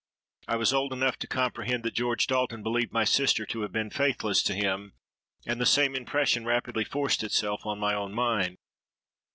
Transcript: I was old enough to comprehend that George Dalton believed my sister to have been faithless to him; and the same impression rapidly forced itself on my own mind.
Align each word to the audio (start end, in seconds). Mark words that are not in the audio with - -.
I 0.47 0.55
was 0.55 0.73
old 0.73 0.93
enough 0.93 1.19
to 1.19 1.27
comprehend 1.27 1.83
that 1.83 1.93
George 1.93 2.25
Dalton 2.25 2.63
believed 2.63 2.91
my 2.91 3.03
sister 3.03 3.45
to 3.45 3.61
have 3.61 3.71
been 3.71 3.91
faithless 3.91 4.41
to 4.41 4.55
him; 4.55 4.93
and 5.45 5.61
the 5.61 5.65
same 5.67 5.95
impression 5.95 6.43
rapidly 6.43 6.83
forced 6.85 7.21
itself 7.23 7.67
on 7.67 7.77
my 7.79 7.93
own 7.93 8.11
mind. 8.11 8.57